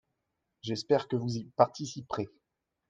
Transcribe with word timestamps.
J’espère 0.63 1.07
que 1.07 1.15
vous 1.15 1.37
y 1.37 1.43
participerez. 1.57 2.27